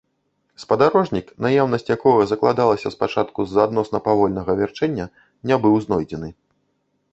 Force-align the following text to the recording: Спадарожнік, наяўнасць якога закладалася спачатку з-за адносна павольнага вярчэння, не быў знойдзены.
Спадарожнік, 0.61 1.27
наяўнасць 1.45 1.85
якога 1.97 2.21
закладалася 2.31 2.93
спачатку 2.95 3.39
з-за 3.51 3.67
адносна 3.71 4.03
павольнага 4.09 4.51
вярчэння, 4.63 5.05
не 5.51 5.63
быў 5.67 5.81
знойдзены. 5.87 6.35